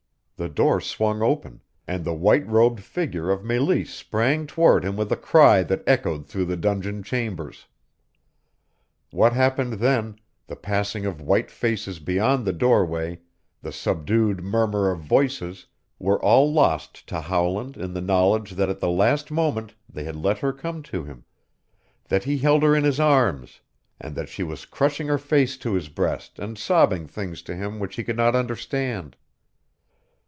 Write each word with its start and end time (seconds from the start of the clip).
The 0.37 0.49
door 0.49 0.81
swung 0.81 1.21
open, 1.21 1.61
and 1.87 2.03
the 2.03 2.15
white 2.15 2.47
robed 2.47 2.79
figure 2.81 3.29
of 3.29 3.43
Meleese 3.43 3.93
sprang 3.93 4.47
toward 4.47 4.83
him 4.83 4.97
with 4.97 5.11
a 5.11 5.15
cry 5.15 5.61
that 5.61 5.83
echoed 5.85 6.25
through 6.25 6.45
the 6.45 6.57
dungeon 6.57 7.03
chambers. 7.03 7.67
What 9.11 9.33
happened 9.33 9.73
then 9.73 10.17
the 10.47 10.55
passing 10.55 11.05
of 11.05 11.21
white 11.21 11.51
faces 11.51 11.99
beyond 11.99 12.45
the 12.47 12.53
doorway, 12.53 13.19
the 13.61 13.71
subdued 13.71 14.41
murmur 14.43 14.89
of 14.89 15.01
voices, 15.01 15.67
were 15.99 16.19
all 16.25 16.51
lost 16.51 17.05
to 17.09 17.21
Howland 17.21 17.77
in 17.77 17.93
the 17.93 18.01
knowledge 18.01 18.53
that 18.53 18.67
at 18.69 18.79
the 18.79 18.89
last 18.89 19.29
moment 19.29 19.75
they 19.87 20.05
had 20.05 20.15
let 20.15 20.39
her 20.39 20.51
come 20.51 20.81
to 20.89 21.03
him, 21.03 21.23
that 22.09 22.23
he 22.23 22.39
held 22.39 22.63
her 22.63 22.75
in 22.75 22.83
his 22.83 22.99
arms, 22.99 23.61
and 23.99 24.15
that 24.15 24.27
she 24.27 24.41
was 24.41 24.65
crushing 24.65 25.05
her 25.05 25.19
face 25.19 25.55
to 25.57 25.75
his 25.75 25.87
breast 25.87 26.39
and 26.39 26.57
sobbing 26.57 27.05
things 27.05 27.43
to 27.43 27.55
him 27.55 27.77
which 27.77 27.95
he 27.95 28.03
could 28.03 28.17
not 28.17 28.35
understand. 28.35 29.15